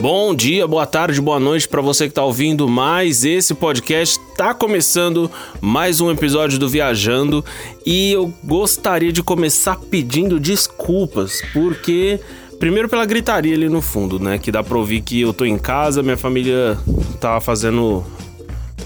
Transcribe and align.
Bom 0.00 0.32
dia, 0.32 0.64
boa 0.64 0.86
tarde, 0.86 1.20
boa 1.20 1.40
noite 1.40 1.66
para 1.66 1.82
você 1.82 2.04
que 2.04 2.12
está 2.12 2.22
ouvindo 2.22 2.68
mais 2.68 3.24
esse 3.24 3.52
podcast. 3.52 4.16
Tá 4.36 4.54
começando 4.54 5.28
mais 5.60 6.00
um 6.00 6.08
episódio 6.08 6.56
do 6.56 6.68
Viajando 6.68 7.44
e 7.84 8.12
eu 8.12 8.32
gostaria 8.44 9.10
de 9.10 9.24
começar 9.24 9.76
pedindo 9.90 10.38
desculpas 10.38 11.42
porque 11.52 12.20
primeiro 12.60 12.88
pela 12.88 13.04
gritaria 13.04 13.56
ali 13.56 13.68
no 13.68 13.82
fundo, 13.82 14.20
né, 14.20 14.38
que 14.38 14.52
dá 14.52 14.62
para 14.62 14.78
ouvir 14.78 15.00
que 15.00 15.20
eu 15.20 15.32
tô 15.32 15.44
em 15.44 15.58
casa, 15.58 16.00
minha 16.00 16.16
família 16.16 16.78
tá 17.20 17.40
fazendo 17.40 18.06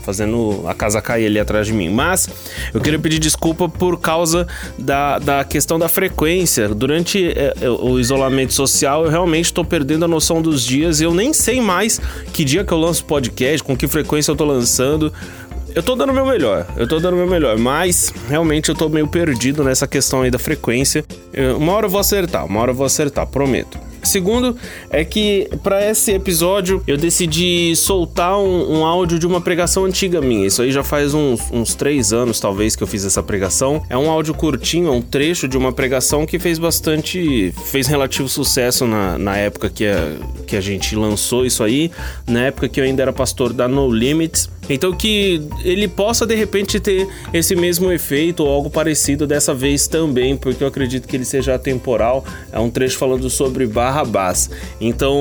fazendo 0.03 0.63
a 0.67 0.75
casa 0.75 1.01
cair 1.01 1.27
ali 1.27 1.39
atrás 1.39 1.67
de 1.67 1.73
mim. 1.73 1.89
Mas 1.89 2.29
eu 2.73 2.81
queria 2.81 2.99
pedir 2.99 3.19
desculpa 3.19 3.69
por 3.69 3.99
causa 4.01 4.47
da, 4.79 5.19
da 5.19 5.45
questão 5.45 5.79
da 5.79 5.89
frequência. 5.89 6.69
Durante 6.69 7.27
é, 7.29 7.55
é 7.61 7.71
o 7.71 7.99
isolamento 7.99 8.53
social, 8.53 9.05
eu 9.05 9.11
realmente 9.11 9.47
estou 9.47 9.65
perdendo 9.65 10.05
a 10.05 10.09
noção 10.09 10.43
dos 10.43 10.65
dias. 10.65 11.01
Eu 11.01 11.15
nem 11.15 11.33
sei 11.33 11.61
mais 11.61 12.01
que 12.33 12.45
dia 12.45 12.65
que 12.65 12.73
eu 12.73 12.79
lanço 12.79 13.05
podcast, 13.05 13.63
com 13.63 13.77
que 13.77 13.89
frequência 13.89 14.31
eu 14.31 14.35
estou 14.35 14.47
lançando. 14.47 15.13
Eu 15.75 15.83
tô 15.83 15.97
dando 15.97 16.11
o 16.11 16.15
meu 16.15 16.27
melhor, 16.27 16.67
eu 16.77 16.87
tô 16.87 17.01
dando 17.01 17.15
o 17.15 17.17
meu 17.17 17.27
melhor, 17.27 17.57
mas 17.57 18.13
realmente 18.29 18.69
eu 18.69 18.75
tô 18.75 18.91
meio 18.91 19.09
perdido 19.09 19.65
nessa 19.65 19.87
questão 19.87 20.21
aí 20.21 20.31
da 20.31 20.39
frequência. 20.39 21.03
uma 21.59 21.73
hora 21.73 21.87
eu 21.87 21.91
vou 21.91 21.99
acertar, 21.99 22.45
uma 22.45 22.61
hora 22.61 22.73
eu 22.73 22.75
vou 22.75 22.85
acertar, 22.85 23.27
prometo. 23.27 23.92
Segundo 24.03 24.57
é 24.91 25.05
que 25.05 25.49
para 25.63 25.89
esse 25.89 26.13
episódio 26.13 26.83
eu 26.87 26.97
decidi 26.97 27.75
soltar 27.77 28.37
um, 28.39 28.79
um, 28.79 28.85
áudio 28.85 29.19
de 29.19 29.27
uma 29.27 29.41
pregação 29.41 29.85
antiga 29.85 30.21
minha. 30.21 30.47
Isso 30.47 30.61
aí 30.63 30.73
já 30.73 30.83
faz 30.83 31.15
uns, 31.15 31.41
uns 31.53 31.75
três 31.75 32.13
anos, 32.13 32.41
talvez, 32.41 32.75
que 32.75 32.83
eu 32.83 32.87
fiz 32.87 33.05
essa 33.05 33.23
pregação. 33.23 33.83
É 33.89 33.97
um 33.97 34.11
áudio 34.11 34.35
curtinho, 34.35 34.89
é 34.89 34.91
um 34.91 35.03
trecho 35.03 35.47
de 35.47 35.57
uma 35.57 35.73
pregação 35.73 36.27
que 36.27 36.39
fez 36.39 36.59
bastante. 36.59 37.55
fez 37.67 37.87
relativo 37.87 38.29
sucesso 38.29 38.87
na, 38.87 39.17
na 39.19 39.37
época 39.37 39.71
que 39.71 39.87
a, 39.87 40.17
que 40.47 40.57
a 40.57 40.61
gente 40.61 40.97
lançou 40.97 41.47
isso 41.47 41.63
aí, 41.63 41.91
na 42.27 42.47
época 42.47 42.69
que 42.69 42.81
eu 42.81 42.85
ainda 42.85 43.03
era 43.03 43.13
pastor 43.13 43.53
da 43.53 43.69
No 43.69 43.91
Limits. 43.91 44.51
Então 44.69 44.93
que 44.93 45.43
ele 45.65 45.89
possa 45.89 46.27
de 46.27 46.35
repente 46.35 46.79
ter 46.79 47.09
esse 47.33 47.55
mesmo 47.57 47.91
efeito 47.91 48.45
ou 48.45 48.51
algo 48.51 48.71
parecido 48.71 49.27
dessa 49.27 49.53
vez 49.53 49.87
também, 49.87 50.37
porque 50.37 50.63
eu 50.63 50.69
acredito 50.69 51.09
que 51.09 51.17
ele 51.17 51.25
seja 51.25 51.55
atemporal. 51.55 52.25
É 52.53 52.59
um 52.59 52.71
trecho 52.71 52.97
falando 52.97 53.29
sobre 53.29 53.67
Barrabás. 53.67 54.51
Então 54.81 55.21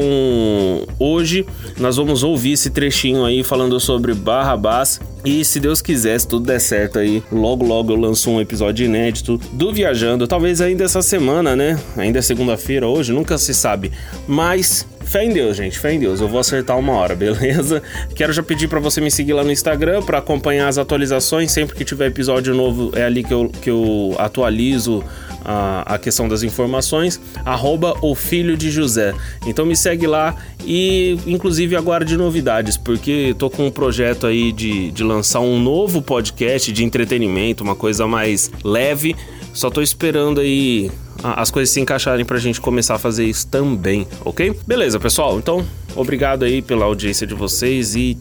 hoje 1.00 1.46
nós 1.78 1.98
vamos 1.98 2.24
ouvir 2.24 2.54
esse 2.54 2.70
trechinho 2.70 3.26
aí 3.26 3.44
falando 3.44 3.80
sobre 3.80 4.14
Barrabás. 4.14 5.00
E 5.24 5.46
se 5.46 5.60
Deus 5.60 5.82
quiser, 5.82 6.20
se 6.20 6.28
tudo 6.28 6.48
der 6.48 6.60
certo 6.60 6.98
aí, 6.98 7.22
logo 7.32 7.64
logo 7.64 7.92
eu 7.92 7.96
lanço 7.96 8.30
um 8.32 8.42
episódio 8.42 8.86
inédito 8.86 9.40
do 9.54 9.72
Viajando. 9.72 10.28
Talvez 10.28 10.62
ainda 10.62 10.84
essa 10.84 11.02
semana, 11.02 11.56
né? 11.56 11.80
Ainda 11.96 12.20
é 12.20 12.22
segunda-feira 12.22 12.88
hoje, 12.88 13.14
nunca 13.14 13.38
se 13.38 13.54
sabe. 13.54 13.92
Mas 14.28 14.86
Fé 15.12 15.26
em 15.26 15.30
Deus, 15.30 15.58
gente, 15.58 15.78
fé 15.78 15.92
em 15.92 16.00
Deus. 16.00 16.22
Eu 16.22 16.30
vou 16.30 16.40
acertar 16.40 16.80
uma 16.80 16.94
hora, 16.94 17.14
beleza? 17.18 17.84
Quero 18.16 18.32
já 18.32 18.42
pedir 18.42 18.70
para 18.70 18.80
você 18.80 19.02
me 19.02 19.12
seguir 19.12 19.34
lá 19.34 19.44
no 19.44 19.52
Instagram 19.52 20.02
para 20.02 20.20
acompanhar 20.20 20.70
as 20.70 20.78
atualizações. 20.78 21.52
Sempre 21.52 21.76
que 21.76 21.84
tiver 21.84 22.08
episódio 22.08 22.56
novo, 22.56 22.94
é 22.96 23.04
ali 23.04 23.22
que 23.22 23.34
eu, 23.34 23.50
que 23.50 23.70
eu 23.70 24.16
atualizo 24.18 25.04
a, 25.44 25.96
a 25.96 25.98
questão 25.98 26.30
das 26.30 26.44
informações. 26.44 27.20
Arroba 27.44 27.94
o 28.02 28.16
filho 28.16 28.56
de 28.56 28.72
José. 28.72 29.14
Então 29.46 29.66
me 29.66 29.76
segue 29.76 30.08
lá 30.08 30.34
e, 30.66 31.20
inclusive, 31.28 31.76
aguarde 31.76 32.16
novidades, 32.16 32.78
porque 32.78 33.36
tô 33.38 33.50
com 33.50 33.68
um 33.68 33.72
projeto 33.72 34.28
aí 34.28 34.54
de, 34.54 34.92
de 34.92 35.04
lançar 35.04 35.42
um 35.42 35.60
novo 35.60 36.02
podcast 36.02 36.72
de 36.72 36.86
entretenimento, 36.86 37.66
uma 37.66 37.76
coisa 37.76 38.08
mais 38.08 38.50
leve. 38.64 39.14
Só 39.54 39.70
tô 39.70 39.82
esperando 39.82 40.40
aí 40.40 40.90
as 41.24 41.52
coisas 41.52 41.74
se 41.74 41.80
encaixarem 41.80 42.26
pra 42.26 42.38
gente 42.38 42.60
começar 42.60 42.96
a 42.96 43.00
fazer 43.00 43.26
isso 43.26 43.48
também, 43.48 44.08
ok? 44.24 44.58
Beleza, 44.66 45.00
pessoal. 45.00 45.38
Então, 45.38 45.66
obrigado 45.96 46.44
aí 46.44 46.62
pela 46.62 46.86
audiência 46.86 47.28
de 47.28 47.36
vocês 47.36 47.96
e 47.96 48.18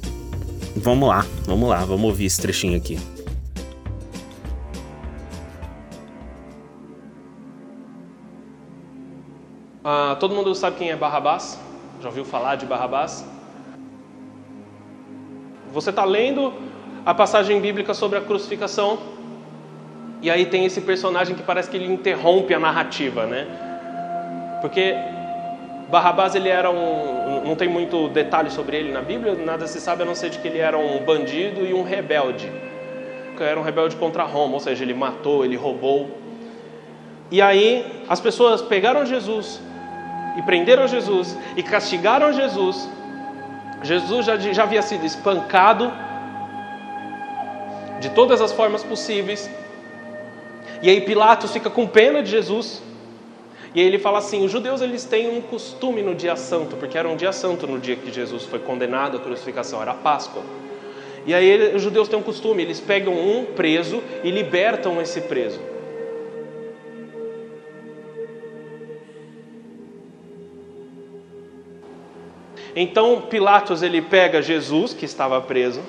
vamos 0.77 1.09
lá, 1.09 1.25
vamos 1.47 1.69
lá, 1.69 1.79
vamos 1.85 2.05
ouvir 2.05 2.27
esse 2.27 2.41
trechinho 2.41 2.77
aqui. 2.77 2.99
Ah, 9.83 10.17
todo 10.21 10.35
mundo 10.35 10.55
sabe 10.55 10.77
quem 10.77 10.91
é 10.91 10.97
Barrabás? 10.97 11.59
Já 12.03 12.09
ouviu 12.09 12.25
falar 12.25 12.57
de 12.57 12.67
Barrabás? 12.67 13.25
Você 15.73 15.91
está 15.91 16.05
lendo 16.05 16.53
a 17.07 17.15
passagem 17.15 17.61
bíblica 17.61 17.95
sobre 17.95 18.19
a 18.19 18.21
crucificação 18.21 18.99
e 20.23 20.31
aí 20.31 20.47
tem 20.47 20.65
esse 20.65 20.81
personagem 20.81 21.35
que 21.35 21.43
parece 21.43 21.71
que 21.71 21.77
ele 21.77 21.91
interrompe 21.91 22.53
a 22.53 22.59
narrativa, 22.59 23.27
né? 23.27 23.47
Porque 24.61 24.95
Barrabás 25.91 26.35
ele 26.35 26.49
era 26.49 26.71
um, 26.71 27.43
não 27.45 27.57
tem 27.57 27.69
muito 27.69 28.09
detalhe 28.09 28.51
sobre 28.51 28.77
ele 28.77 28.93
na 28.93 29.01
Bíblia, 29.01 29.35
nada 29.35 29.67
se 29.67 29.81
sabe 29.81 30.03
a 30.03 30.07
não 30.07 30.15
ser 30.15 30.31
de 30.31 30.39
que 30.39 30.47
ele 30.47 30.59
era 30.59 30.79
um 30.79 30.99
bandido 31.05 31.67
e 31.67 31.73
um 31.73 31.83
rebelde. 31.83 32.51
Era 33.39 33.59
um 33.59 33.63
rebelde 33.63 33.97
contra 33.97 34.23
Roma, 34.25 34.55
ou 34.55 34.61
seja, 34.61 34.85
ele 34.85 34.93
matou, 34.93 35.45
ele 35.45 35.57
roubou. 35.57 36.11
E 37.31 37.41
aí 37.41 38.05
as 38.07 38.21
pessoas 38.21 38.61
pegaram 38.61 39.07
Jesus 39.07 39.63
e 40.37 40.43
prenderam 40.43 40.87
Jesus 40.87 41.37
e 41.57 41.63
castigaram 41.63 42.33
Jesus. 42.35 42.89
Jesus 43.83 44.27
já, 44.27 44.37
já 44.37 44.63
havia 44.63 44.83
sido 44.83 45.07
espancado 45.07 45.91
de 47.99 48.11
todas 48.11 48.41
as 48.43 48.53
formas 48.53 48.83
possíveis. 48.85 49.51
E 50.83 50.89
aí 50.89 51.01
Pilatos 51.01 51.53
fica 51.53 51.69
com 51.69 51.87
pena 51.87 52.23
de 52.23 52.31
Jesus. 52.31 52.83
E 53.75 53.81
aí 53.81 53.87
ele 53.87 53.99
fala 53.99 54.19
assim: 54.19 54.45
os 54.45 54.51
judeus 54.51 54.81
eles 54.81 55.05
têm 55.05 55.29
um 55.29 55.41
costume 55.41 56.03
no 56.03 56.15
dia 56.15 56.37
santo, 56.37 56.77
porque 56.77 56.97
era 56.97 57.09
um 57.09 57.17
dia 57.17 57.33
santo 57.33 57.67
no 57.67 57.79
dia 57.79 57.97
que 57.97 58.11
Jesus 58.13 58.45
foi 58.45 58.59
condenado 58.59 59.17
à 59.17 59.21
crucificação, 59.21 59.81
era 59.81 59.93
a 59.93 59.95
Páscoa. 59.95 60.43
E 61.27 61.35
aí 61.35 61.75
os 61.75 61.83
judeus 61.83 62.09
têm 62.09 62.19
um 62.19 62.23
costume, 62.23 62.63
eles 62.63 62.81
pegam 62.81 63.13
um 63.13 63.45
preso 63.45 64.03
e 64.25 64.31
libertam 64.31 65.01
esse 65.01 65.21
preso. 65.21 65.61
Então 72.75 73.23
Pilatos 73.23 73.83
ele 73.83 74.01
pega 74.01 74.41
Jesus, 74.41 74.95
que 74.95 75.05
estava 75.05 75.41
preso, 75.41 75.83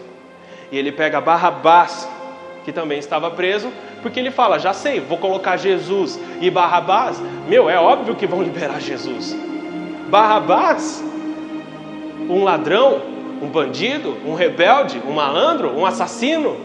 e 0.72 0.78
ele 0.78 0.92
pega 0.92 1.22
Barrabás, 1.22 2.10
que 2.66 2.72
também 2.72 3.00
estava 3.00 3.32
preso, 3.32 3.72
porque 4.02 4.20
ele 4.20 4.32
fala: 4.32 4.58
já 4.60 4.74
sei, 4.74 5.00
vou 5.00 5.18
colocar 5.18 5.58
Jesus 5.58 6.20
e 6.40 6.50
Barrabás. 6.50 7.22
Meu, 7.48 7.70
é 7.70 7.78
óbvio 7.78 8.16
que 8.16 8.28
vão 8.28 8.42
liberar 8.42 8.80
Jesus. 8.80 9.36
Barrabás, 10.10 11.04
um 12.30 12.44
ladrão, 12.44 13.02
um 13.42 13.48
bandido, 13.48 14.18
um 14.26 14.34
rebelde, 14.34 15.02
um 15.08 15.14
malandro, 15.14 15.78
um 15.78 15.86
assassino. 15.86 16.58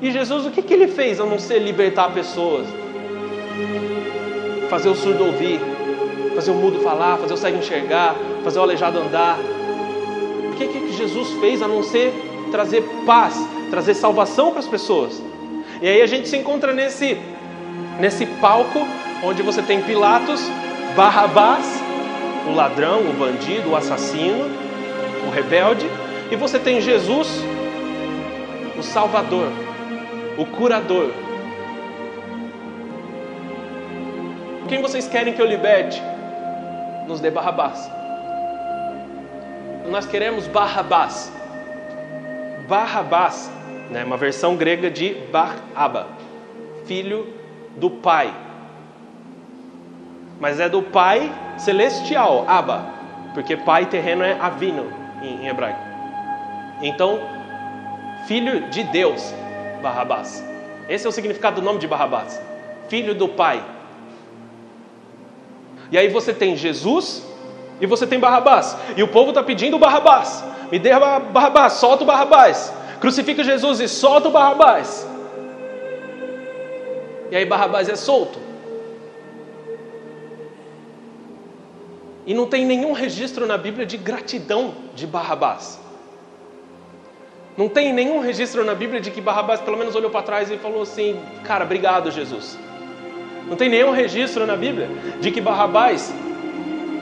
E 0.00 0.10
Jesus, 0.10 0.46
o 0.46 0.50
que, 0.50 0.62
que 0.62 0.74
ele 0.74 0.88
fez 0.88 1.20
a 1.20 1.24
não 1.24 1.38
ser 1.38 1.58
libertar 1.58 2.12
pessoas? 2.12 2.66
Fazer 4.68 4.88
o 4.88 4.94
surdo 4.94 5.24
ouvir, 5.24 5.60
fazer 6.34 6.50
o 6.50 6.54
mudo 6.54 6.80
falar, 6.80 7.16
fazer 7.18 7.34
o 7.34 7.36
cego 7.36 7.58
enxergar, 7.58 8.14
fazer 8.42 8.58
o 8.58 8.62
aleijado 8.62 8.98
andar. 8.98 9.38
O 10.50 10.56
que, 10.56 10.66
que 10.66 10.92
Jesus 10.92 11.30
fez 11.40 11.62
a 11.62 11.68
não 11.68 11.82
ser 11.82 12.12
trazer 12.50 12.82
paz, 13.06 13.36
trazer 13.70 13.94
salvação 13.94 14.50
para 14.50 14.60
as 14.60 14.68
pessoas? 14.68 15.22
E 15.80 15.88
aí 15.88 16.02
a 16.02 16.06
gente 16.06 16.28
se 16.28 16.36
encontra 16.36 16.72
nesse, 16.72 17.18
nesse 17.98 18.26
palco 18.26 18.86
onde 19.22 19.42
você 19.42 19.62
tem 19.62 19.82
Pilatos, 19.82 20.40
Barrabás, 20.94 21.82
o 22.46 22.54
ladrão, 22.54 23.00
o 23.00 23.12
bandido, 23.14 23.70
o 23.70 23.76
assassino, 23.76 24.44
o 25.26 25.30
rebelde, 25.30 25.86
e 26.30 26.36
você 26.36 26.58
tem 26.58 26.80
Jesus, 26.80 27.42
o 28.78 28.82
Salvador, 28.82 29.48
o 30.36 30.44
curador. 30.46 31.10
Quem 34.68 34.80
vocês 34.80 35.08
querem 35.08 35.34
que 35.34 35.40
eu 35.40 35.46
liberte? 35.46 36.02
Nos 37.06 37.20
dê 37.20 37.30
Barrabás. 37.30 37.90
Nós 39.90 40.06
queremos 40.06 40.46
Barrabás. 40.46 41.32
Barrabás 42.66 43.50
né, 43.90 44.04
uma 44.04 44.16
versão 44.16 44.56
grega 44.56 44.90
de 44.90 45.14
Bar-Abba, 45.30 46.08
filho 46.86 47.26
do 47.76 47.90
Pai. 47.90 48.32
Mas 50.40 50.60
é 50.60 50.68
do 50.68 50.82
Pai 50.82 51.32
celestial, 51.56 52.44
Abba, 52.48 52.86
porque 53.32 53.56
Pai 53.56 53.86
terreno 53.86 54.22
é 54.22 54.38
Avino 54.40 54.92
em, 55.22 55.44
em 55.44 55.48
hebraico. 55.48 55.80
Então, 56.82 57.20
filho 58.26 58.68
de 58.68 58.82
Deus, 58.84 59.34
Barrabás. 59.82 60.44
Esse 60.88 61.06
é 61.06 61.08
o 61.08 61.12
significado 61.12 61.60
do 61.60 61.64
nome 61.64 61.78
de 61.78 61.86
Barrabás, 61.86 62.40
filho 62.88 63.14
do 63.14 63.28
Pai. 63.28 63.62
E 65.90 65.98
aí 65.98 66.08
você 66.08 66.32
tem 66.32 66.56
Jesus 66.56 67.24
e 67.80 67.86
você 67.86 68.06
tem 68.06 68.18
Barrabás. 68.18 68.76
E 68.96 69.02
o 69.02 69.08
povo 69.08 69.30
está 69.30 69.42
pedindo 69.42 69.78
Barrabás. 69.78 70.44
Me 70.70 70.78
dê 70.78 70.90
Barrabás, 70.90 71.74
solta 71.74 72.02
o 72.02 72.06
Barrabás. 72.06 72.72
Crucifica 73.04 73.44
Jesus 73.44 73.80
e 73.80 73.86
solta 73.86 74.28
o 74.28 74.30
Barrabás. 74.30 75.06
E 77.30 77.36
aí 77.36 77.44
Barrabás 77.44 77.86
é 77.86 77.96
solto. 77.96 78.38
E 82.24 82.32
não 82.32 82.46
tem 82.46 82.64
nenhum 82.64 82.92
registro 82.92 83.46
na 83.46 83.58
Bíblia 83.58 83.84
de 83.84 83.98
gratidão 83.98 84.72
de 84.94 85.06
Barrabás. 85.06 85.78
Não 87.58 87.68
tem 87.68 87.92
nenhum 87.92 88.20
registro 88.20 88.64
na 88.64 88.74
Bíblia 88.74 89.02
de 89.02 89.10
que 89.10 89.20
Barrabás 89.20 89.60
pelo 89.60 89.76
menos 89.76 89.94
olhou 89.94 90.10
para 90.10 90.22
trás 90.22 90.50
e 90.50 90.56
falou 90.56 90.80
assim: 90.80 91.20
Cara, 91.44 91.66
obrigado, 91.66 92.10
Jesus. 92.10 92.58
Não 93.46 93.54
tem 93.54 93.68
nenhum 93.68 93.90
registro 93.90 94.46
na 94.46 94.56
Bíblia 94.56 94.88
de 95.20 95.30
que 95.30 95.42
Barrabás 95.42 96.10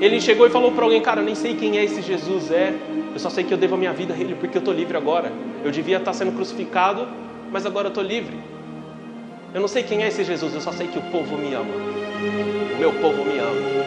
ele 0.00 0.20
chegou 0.20 0.48
e 0.48 0.50
falou 0.50 0.72
para 0.72 0.82
alguém: 0.82 1.00
Cara, 1.00 1.20
eu 1.20 1.24
nem 1.24 1.36
sei 1.36 1.54
quem 1.54 1.78
é 1.78 1.84
esse 1.84 2.02
Jesus, 2.02 2.50
é. 2.50 2.74
Eu 3.12 3.18
só 3.18 3.28
sei 3.28 3.44
que 3.44 3.52
eu 3.52 3.58
devo 3.58 3.74
a 3.74 3.78
minha 3.78 3.92
vida 3.92 4.14
a 4.14 4.16
ele 4.16 4.34
porque 4.34 4.56
eu 4.56 4.60
estou 4.60 4.74
livre 4.74 4.96
agora. 4.96 5.32
Eu 5.64 5.70
devia 5.70 5.98
estar 5.98 6.12
sendo 6.12 6.32
crucificado, 6.32 7.06
mas 7.50 7.66
agora 7.66 7.86
eu 7.86 7.90
estou 7.90 8.02
livre. 8.02 8.38
Eu 9.54 9.60
não 9.60 9.68
sei 9.68 9.82
quem 9.82 10.02
é 10.02 10.08
esse 10.08 10.24
Jesus, 10.24 10.54
eu 10.54 10.60
só 10.60 10.72
sei 10.72 10.88
que 10.88 10.98
o 10.98 11.02
povo 11.02 11.36
me 11.36 11.52
ama. 11.52 11.74
O 12.74 12.78
meu 12.78 12.92
povo 12.94 13.22
me 13.24 13.38
ama. 13.38 13.82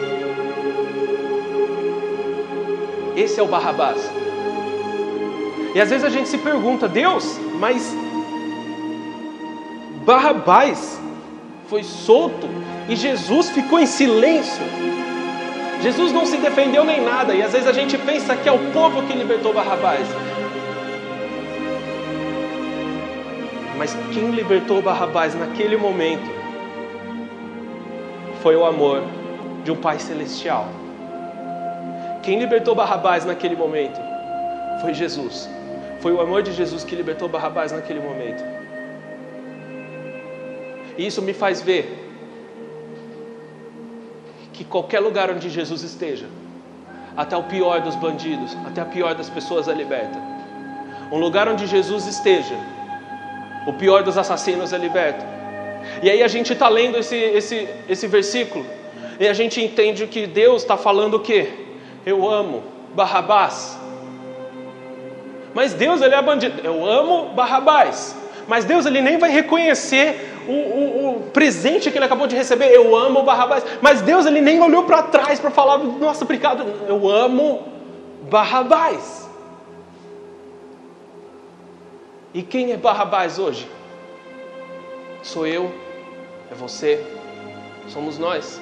Esse 3.15 3.39
é 3.39 3.43
o 3.43 3.47
Barrabás. 3.47 4.11
E 5.73 5.81
às 5.81 5.89
vezes 5.89 6.05
a 6.05 6.09
gente 6.09 6.29
se 6.29 6.37
pergunta, 6.37 6.87
Deus, 6.87 7.39
mas 7.59 7.95
Barrabás 10.05 11.01
foi 11.67 11.83
solto 11.83 12.47
e 12.87 12.95
Jesus 12.95 13.49
ficou 13.49 13.79
em 13.79 13.87
silêncio. 13.87 14.63
Jesus 15.85 16.11
não 16.11 16.25
se 16.25 16.37
defendeu 16.37 16.83
nem 16.83 16.99
nada, 16.99 17.35
e 17.35 17.43
às 17.43 17.53
vezes 17.53 17.67
a 17.67 17.71
gente 17.71 17.95
pensa 17.95 18.35
que 18.35 18.49
é 18.49 18.51
o 18.51 18.57
povo 18.71 19.03
que 19.03 19.13
libertou 19.13 19.53
Barrabás. 19.53 20.07
Mas 23.77 23.95
quem 24.11 24.31
libertou 24.31 24.81
Barrabás 24.81 25.35
naquele 25.35 25.77
momento 25.77 26.27
foi 28.41 28.55
o 28.55 28.65
amor 28.65 29.03
de 29.63 29.71
um 29.71 29.75
Pai 29.75 29.99
Celestial. 29.99 30.65
Quem 32.23 32.39
libertou 32.39 32.73
Barrabás 32.73 33.23
naquele 33.23 33.55
momento 33.55 34.01
foi 34.81 34.91
Jesus. 34.91 35.47
Foi 35.99 36.11
o 36.11 36.19
amor 36.19 36.41
de 36.41 36.51
Jesus 36.51 36.83
que 36.83 36.95
libertou 36.95 37.29
Barrabás 37.29 37.71
naquele 37.71 37.99
momento. 37.99 38.43
E 40.97 41.05
isso 41.05 41.21
me 41.21 41.31
faz 41.31 41.61
ver 41.61 42.04
que 44.55 44.63
qualquer 44.63 44.99
lugar 44.99 45.29
onde 45.29 45.49
Jesus 45.49 45.83
esteja, 45.83 46.25
até 47.15 47.35
o 47.35 47.43
pior 47.43 47.81
dos 47.81 47.95
bandidos, 47.95 48.55
até 48.65 48.81
a 48.81 48.85
pior 48.85 49.13
das 49.15 49.29
pessoas 49.29 49.67
é 49.67 49.73
liberta. 49.73 50.17
Um 51.11 51.17
lugar 51.17 51.47
onde 51.47 51.67
Jesus 51.67 52.07
esteja, 52.07 52.55
o 53.67 53.73
pior 53.73 54.03
dos 54.03 54.17
assassinos 54.17 54.73
é 54.73 54.77
liberto. 54.77 55.23
E 56.01 56.09
aí 56.09 56.23
a 56.23 56.27
gente 56.27 56.53
está 56.53 56.67
lendo 56.67 56.97
esse, 56.97 57.15
esse, 57.15 57.67
esse 57.87 58.07
versículo 58.07 58.65
e 59.19 59.27
a 59.27 59.33
gente 59.33 59.61
entende 59.61 60.07
que 60.07 60.25
Deus 60.25 60.61
está 60.61 60.75
falando 60.75 61.15
o 61.15 61.19
quê? 61.19 61.49
Eu 62.05 62.29
amo 62.29 62.63
Barrabás. 62.93 63.79
Mas 65.53 65.73
Deus 65.73 66.01
ele 66.01 66.15
é 66.15 66.21
bandido. 66.21 66.61
Eu 66.63 66.85
amo 66.85 67.33
Barrabás. 67.33 68.15
Mas 68.47 68.65
Deus 68.65 68.85
ele 68.85 69.01
nem 69.01 69.17
vai 69.17 69.29
reconhecer 69.29 70.33
o, 70.47 70.51
o, 70.51 71.09
o, 71.09 71.21
presente 71.31 71.89
que 71.89 71.97
ele 71.97 72.05
acabou 72.05 72.27
de 72.27 72.35
receber. 72.35 72.67
Eu 72.67 72.95
amo 72.95 73.23
Barrabás. 73.23 73.63
Mas 73.81 74.01
Deus 74.01 74.25
ele 74.25 74.41
nem 74.41 74.61
olhou 74.61 74.83
para 74.83 75.03
trás 75.03 75.39
para 75.39 75.51
falar, 75.51 75.79
nossa, 75.79 76.23
obrigado. 76.23 76.63
Eu 76.87 77.09
amo 77.09 77.63
Barrabás. 78.29 79.29
E 82.33 82.41
quem 82.41 82.71
é 82.73 82.77
Barrabás 82.77 83.39
hoje? 83.39 83.67
Sou 85.23 85.47
eu, 85.47 85.73
é 86.51 86.53
você, 86.53 87.03
somos 87.87 88.19
nós. 88.19 88.61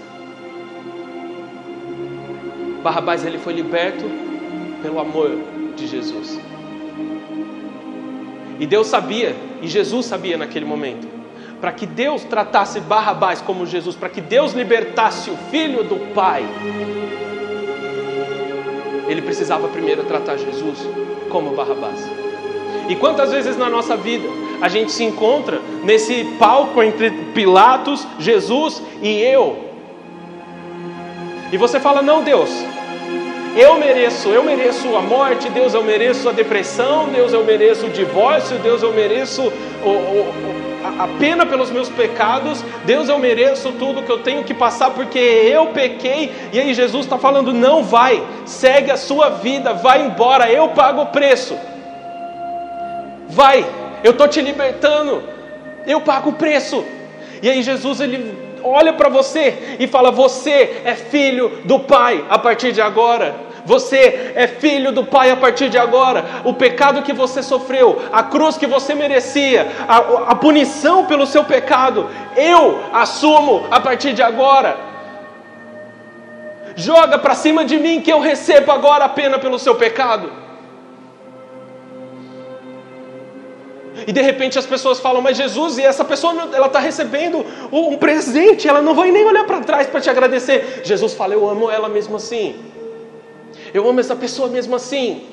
Barrabás 2.84 3.26
ele 3.26 3.38
foi 3.38 3.54
liberto 3.54 4.06
pelo 4.82 5.00
amor 5.00 5.32
de 5.76 5.88
Jesus. 5.88 6.40
E 8.60 8.66
Deus 8.68 8.88
sabia, 8.88 9.36
e 9.64 9.68
Jesus 9.70 10.06
sabia 10.06 10.38
naquele 10.38 10.66
momento, 10.66 11.08
para 11.62 11.72
que 11.72 11.86
Deus 11.86 12.26
tratasse 12.26 12.82
Barrabás 12.82 13.40
como 13.40 13.66
Jesus, 13.66 13.96
para 13.96 14.10
que 14.10 14.20
Deus 14.20 14.52
libertasse 14.52 15.30
o 15.30 15.38
filho 15.50 15.86
do 15.86 16.14
Pai, 16.14 16.46
ele 19.08 19.22
precisava 19.22 19.70
primeiro 19.70 20.04
tratar 20.04 20.36
Jesus 20.36 20.80
como 21.30 21.56
Barrabás. 21.56 22.06
E 22.90 22.96
quantas 22.98 23.32
vezes 23.32 23.56
na 23.56 23.70
nossa 23.70 23.96
vida 23.96 24.28
a 24.62 24.68
gente 24.68 24.92
se 24.92 25.06
encontra 25.06 25.62
nesse 25.86 26.26
palco 26.38 26.84
entre 26.84 27.10
Pilatos, 27.34 28.06
Jesus 28.20 28.84
e 29.02 29.22
eu? 29.22 29.70
E 31.54 31.58
você 31.58 31.80
fala: 31.80 32.02
Não, 32.02 32.22
Deus, 32.22 32.50
eu 33.56 33.78
mereço, 33.78 34.30
eu 34.30 34.44
mereço 34.44 34.96
a 34.96 35.02
morte, 35.02 35.50
Deus, 35.50 35.74
eu 35.74 35.84
mereço 35.84 36.28
a 36.28 36.32
depressão, 36.32 37.10
Deus, 37.10 37.34
eu 37.34 37.44
mereço 37.44 37.86
o 37.86 37.90
divórcio, 37.90 38.58
Deus, 38.58 38.82
eu 38.82 38.92
mereço 38.92 39.42
o, 39.84 39.90
o, 39.90 40.34
a 41.00 41.08
pena 41.20 41.46
pelos 41.46 41.70
meus 41.70 41.88
pecados, 41.88 42.64
Deus, 42.84 43.08
eu 43.08 43.18
mereço 43.20 43.72
tudo 43.74 44.02
que 44.02 44.12
eu 44.12 44.20
tenho 44.20 44.44
que 44.44 44.54
passar 44.54 44.92
porque 44.92 45.20
eu 45.20 45.68
pequei. 45.68 46.32
E 46.52 46.60
aí 46.60 46.74
Jesus 46.74 47.06
está 47.06 47.18
falando: 47.18 47.54
não 47.54 47.84
vai, 47.84 48.24
segue 48.46 48.92
a 48.92 48.98
sua 48.98 49.30
vida, 49.30 49.74
vai 49.74 50.06
embora, 50.06 50.52
eu 50.52 50.70
pago 50.70 51.02
o 51.02 51.08
preço. 51.08 51.56
Vai, 53.28 53.66
eu 54.04 54.12
estou 54.12 54.28
te 54.28 54.42
libertando, 54.42 55.24
eu 55.86 56.02
pago 56.02 56.32
o 56.32 56.34
preço. 56.34 56.84
E 57.42 57.50
aí 57.50 57.62
Jesus 57.62 58.00
ele 58.00 58.43
olha 58.64 58.94
para 58.94 59.10
você 59.10 59.78
e 59.80 59.88
fala: 59.88 60.12
Você 60.12 60.82
é 60.84 60.96
filho 60.96 61.62
do 61.66 61.80
Pai 61.80 62.24
a 62.30 62.38
partir 62.38 62.72
de 62.72 62.82
agora. 62.82 63.36
Você 63.66 64.34
é 64.36 64.46
filho 64.46 64.92
do 64.92 65.06
Pai 65.06 65.32
a 65.32 65.38
partir 65.38 65.70
de 65.70 65.78
agora. 65.78 66.26
O 66.44 66.54
pecado 66.54 67.02
que 67.02 67.14
você 67.14 67.42
sofreu, 67.42 68.02
a 68.12 68.24
cruz 68.24 68.58
que 68.58 68.68
você 68.68 68.94
merecia, 68.94 69.72
a, 69.88 70.32
a 70.32 70.36
punição 70.36 71.06
pelo 71.06 71.26
seu 71.26 71.46
pecado, 71.46 72.10
eu 72.36 72.84
assumo 72.92 73.66
a 73.72 73.80
partir 73.80 74.14
de 74.14 74.22
agora. 74.22 74.78
Joga 76.76 77.18
para 77.20 77.36
cima 77.36 77.64
de 77.64 77.78
mim 77.78 78.02
que 78.02 78.12
eu 78.12 78.20
recebo 78.20 78.72
agora 78.72 79.06
a 79.06 79.10
pena 79.10 79.40
pelo 79.40 79.60
seu 79.60 79.76
pecado. 79.76 80.43
E 84.06 84.12
de 84.12 84.22
repente 84.22 84.60
as 84.60 84.66
pessoas 84.66 85.00
falam, 85.00 85.22
mas 85.22 85.38
Jesus, 85.38 85.78
e 85.78 85.84
essa 85.84 86.04
pessoa 86.04 86.50
ela 86.54 86.68
está 86.68 86.80
recebendo 86.80 87.46
um 87.72 87.98
presente, 87.98 88.68
ela 88.68 88.82
não 88.82 88.94
vai 88.94 89.12
nem 89.12 89.26
olhar 89.26 89.46
para 89.46 89.62
trás 89.62 89.88
para 89.88 90.02
te 90.02 90.10
agradecer. 90.10 90.82
Jesus 90.84 91.14
fala, 91.14 91.34
eu 91.34 91.48
amo 91.50 91.70
ela 91.70 91.88
mesmo 91.88 92.16
assim. 92.18 92.56
Eu 93.74 93.88
amo 93.88 94.00
essa 94.00 94.16
pessoa 94.16 94.48
mesmo 94.50 94.76
assim. 94.76 95.24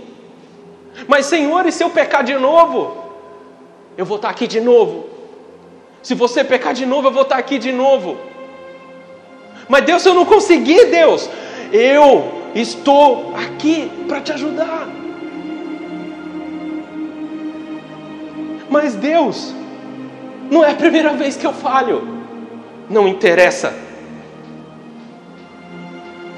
Mas 1.06 1.26
Senhor, 1.26 1.66
e 1.66 1.72
se 1.72 1.82
eu 1.82 1.90
pecar 1.90 2.22
de 2.22 2.34
novo? 2.34 3.04
Eu 3.96 4.04
vou 4.04 4.16
estar 4.16 4.28
tá 4.28 4.34
aqui 4.34 4.46
de 4.46 4.60
novo. 4.60 5.08
Se 6.02 6.14
você 6.14 6.42
pecar 6.42 6.72
de 6.72 6.86
novo, 6.86 7.08
eu 7.08 7.12
vou 7.12 7.22
estar 7.22 7.36
tá 7.36 7.40
aqui 7.40 7.58
de 7.58 7.72
novo. 7.72 8.16
Mas 9.68 9.84
Deus, 9.84 10.04
eu 10.04 10.14
não 10.14 10.24
conseguir, 10.24 10.86
Deus, 10.86 11.28
eu 11.72 12.50
estou 12.54 13.32
aqui 13.36 13.90
para 14.08 14.20
te 14.20 14.32
ajudar. 14.32 15.00
Mas 18.70 18.94
Deus, 18.94 19.52
não 20.48 20.64
é 20.64 20.70
a 20.70 20.74
primeira 20.74 21.12
vez 21.12 21.36
que 21.36 21.44
eu 21.44 21.52
falho. 21.52 22.06
Não 22.88 23.08
interessa. 23.08 23.74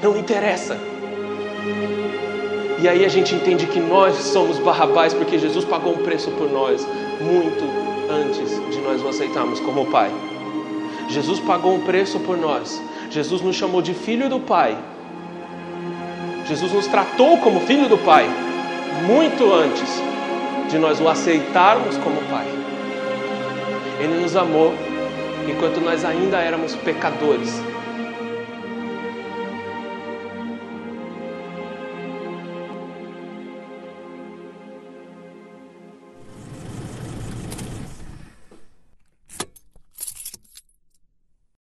Não 0.01 0.17
interessa. 0.17 0.77
E 2.79 2.89
aí 2.89 3.05
a 3.05 3.07
gente 3.07 3.33
entende 3.33 3.67
que 3.67 3.79
nós 3.79 4.15
somos 4.15 4.57
Barrabás 4.59 5.13
porque 5.13 5.37
Jesus 5.37 5.63
pagou 5.63 5.93
um 5.93 6.03
preço 6.03 6.31
por 6.31 6.51
nós 6.51 6.85
muito 7.21 7.63
antes 8.11 8.49
de 8.75 8.81
nós 8.81 9.01
o 9.01 9.07
aceitarmos 9.07 9.59
como 9.59 9.85
Pai. 9.85 10.11
Jesus 11.07 11.39
pagou 11.39 11.75
um 11.75 11.81
preço 11.81 12.19
por 12.19 12.35
nós. 12.35 12.81
Jesus 13.09 13.41
nos 13.41 13.55
chamou 13.55 13.81
de 13.81 13.93
filho 13.93 14.27
do 14.27 14.39
Pai. 14.39 14.77
Jesus 16.45 16.73
nos 16.73 16.87
tratou 16.87 17.37
como 17.37 17.61
filho 17.61 17.87
do 17.87 17.97
Pai 17.97 18.27
muito 19.07 19.51
antes 19.51 20.12
de 20.69 20.77
nós 20.77 20.99
o 20.99 21.07
aceitarmos 21.07 21.97
como 21.97 22.21
Pai. 22.29 22.45
Ele 23.99 24.21
nos 24.21 24.35
amou 24.35 24.73
enquanto 25.47 25.81
nós 25.81 26.03
ainda 26.03 26.37
éramos 26.37 26.75
pecadores 26.75 27.61